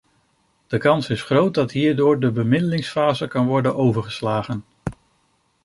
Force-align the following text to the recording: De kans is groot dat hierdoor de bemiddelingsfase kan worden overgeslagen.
De 0.67 0.77
kans 0.77 1.09
is 1.09 1.23
groot 1.23 1.53
dat 1.53 1.71
hierdoor 1.71 2.19
de 2.19 2.31
bemiddelingsfase 2.31 3.27
kan 3.27 3.45
worden 3.47 3.75
overgeslagen. 3.75 4.65